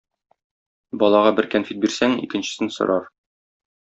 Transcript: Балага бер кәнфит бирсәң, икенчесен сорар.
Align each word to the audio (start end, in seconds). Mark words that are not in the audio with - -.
Балага 1.03 1.33
бер 1.41 1.49
кәнфит 1.51 1.81
бирсәң, 1.85 2.17
икенчесен 2.29 2.75
сорар. 2.79 3.09